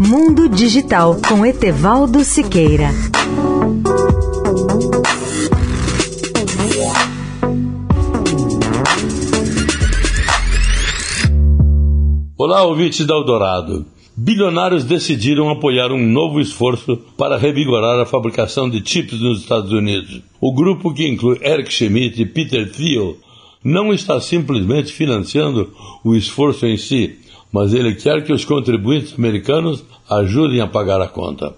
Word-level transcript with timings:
Mundo 0.00 0.48
Digital 0.48 1.16
com 1.28 1.44
Etevaldo 1.44 2.22
Siqueira. 2.22 2.90
Olá, 12.36 12.62
ouvintes 12.62 13.04
da 13.04 13.14
Eldorado. 13.14 13.84
Bilionários 14.16 14.84
decidiram 14.84 15.50
apoiar 15.50 15.90
um 15.90 16.06
novo 16.06 16.40
esforço 16.40 16.96
para 17.16 17.36
revigorar 17.36 17.98
a 17.98 18.06
fabricação 18.06 18.70
de 18.70 18.80
chips 18.88 19.20
nos 19.20 19.40
Estados 19.40 19.72
Unidos. 19.72 20.22
O 20.40 20.54
grupo, 20.54 20.94
que 20.94 21.08
inclui 21.08 21.40
Eric 21.42 21.72
Schmidt 21.72 22.22
e 22.22 22.26
Peter 22.26 22.70
Thiel, 22.70 23.16
não 23.64 23.92
está 23.92 24.20
simplesmente 24.20 24.92
financiando 24.92 25.72
o 26.04 26.14
esforço 26.14 26.66
em 26.66 26.76
si, 26.76 27.18
mas 27.52 27.72
ele 27.72 27.94
quer 27.94 28.24
que 28.24 28.32
os 28.32 28.44
contribuintes 28.44 29.14
americanos 29.18 29.84
ajudem 30.08 30.60
a 30.60 30.66
pagar 30.66 31.00
a 31.00 31.08
conta. 31.08 31.54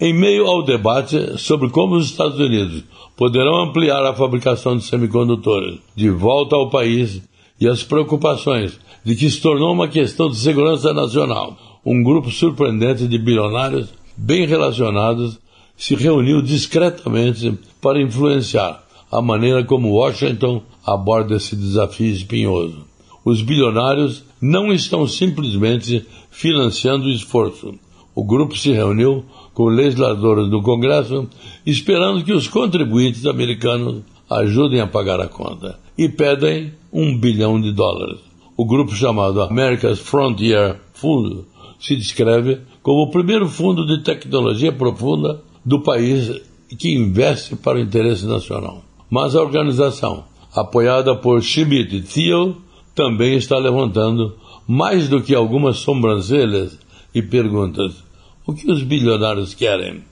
Em 0.00 0.12
meio 0.12 0.46
ao 0.46 0.64
debate 0.64 1.38
sobre 1.38 1.70
como 1.70 1.94
os 1.94 2.06
Estados 2.06 2.38
Unidos 2.38 2.84
poderão 3.16 3.62
ampliar 3.62 4.04
a 4.04 4.14
fabricação 4.14 4.76
de 4.76 4.84
semicondutores 4.84 5.78
de 5.94 6.10
volta 6.10 6.56
ao 6.56 6.70
país 6.70 7.22
e 7.60 7.68
as 7.68 7.82
preocupações 7.82 8.80
de 9.04 9.14
que 9.14 9.30
se 9.30 9.40
tornou 9.40 9.72
uma 9.72 9.88
questão 9.88 10.28
de 10.28 10.36
segurança 10.36 10.92
nacional, 10.92 11.56
um 11.84 12.02
grupo 12.02 12.30
surpreendente 12.30 13.06
de 13.06 13.18
bilionários 13.18 13.88
bem 14.16 14.46
relacionados 14.46 15.38
se 15.76 15.94
reuniu 15.94 16.42
discretamente 16.42 17.58
para 17.80 18.00
influenciar 18.00 18.82
a 19.10 19.20
maneira 19.20 19.64
como 19.64 19.92
Washington 19.92 20.62
aborda 20.86 21.36
esse 21.36 21.54
desafio 21.54 22.12
espinhoso. 22.12 22.86
Os 23.24 23.42
bilionários 23.42 24.24
não 24.40 24.72
estão 24.72 25.06
simplesmente 25.06 26.04
financiando 26.30 27.06
o 27.06 27.12
esforço. 27.12 27.74
O 28.14 28.24
grupo 28.24 28.56
se 28.56 28.72
reuniu 28.72 29.24
com 29.54 29.64
legisladores 29.66 30.50
do 30.50 30.60
Congresso 30.62 31.28
esperando 31.64 32.24
que 32.24 32.32
os 32.32 32.48
contribuintes 32.48 33.24
americanos 33.26 34.02
ajudem 34.28 34.80
a 34.80 34.86
pagar 34.86 35.20
a 35.20 35.28
conta 35.28 35.78
e 35.96 36.08
pedem 36.08 36.72
um 36.92 37.16
bilhão 37.16 37.60
de 37.60 37.72
dólares. 37.72 38.20
O 38.56 38.66
grupo 38.66 38.94
chamado 38.94 39.42
America's 39.42 39.98
Frontier 39.98 40.80
Fund 40.92 41.44
se 41.80 41.96
descreve 41.96 42.60
como 42.82 43.02
o 43.02 43.10
primeiro 43.10 43.48
fundo 43.48 43.86
de 43.86 44.02
tecnologia 44.02 44.72
profunda 44.72 45.42
do 45.64 45.80
país 45.80 46.30
que 46.78 46.94
investe 46.94 47.56
para 47.56 47.78
o 47.78 47.80
interesse 47.80 48.26
nacional. 48.26 48.82
Mas 49.10 49.34
a 49.34 49.42
organização, 49.42 50.24
apoiada 50.54 51.14
por 51.16 51.42
Schmidt 51.42 51.96
e 51.96 52.02
Thiel, 52.02 52.56
também 52.94 53.34
está 53.36 53.58
levantando 53.58 54.36
mais 54.66 55.08
do 55.08 55.22
que 55.22 55.34
algumas 55.34 55.78
sobrancelhas 55.78 56.78
e 57.14 57.22
perguntas: 57.22 58.02
o 58.46 58.52
que 58.52 58.70
os 58.70 58.82
bilionários 58.82 59.54
querem? 59.54 60.04